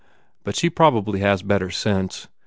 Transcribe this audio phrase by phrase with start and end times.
[0.43, 2.27] But she probably has better sense.